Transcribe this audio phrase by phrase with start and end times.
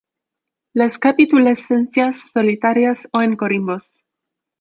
[0.73, 4.01] Las capitulescencias solitarias o en corimbos.